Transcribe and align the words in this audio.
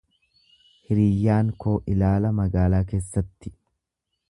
Hiriyyaan 0.91 1.51
koo 1.65 1.75
ilaala 1.95 2.33
magaalaa 2.41 2.83
keessatti. 2.95 3.57